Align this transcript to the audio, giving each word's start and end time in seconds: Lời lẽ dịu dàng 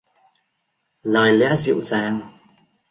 Lời 1.03 1.37
lẽ 1.37 1.55
dịu 1.57 1.81
dàng 1.81 2.21